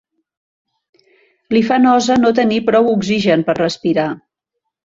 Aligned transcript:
Li 1.55 1.61
fa 1.69 1.77
nosa 1.83 2.17
no 2.23 2.33
tenir 2.41 2.59
prou 2.71 2.93
oxigen 2.97 3.47
per 3.51 3.59
respirar. 3.63 4.09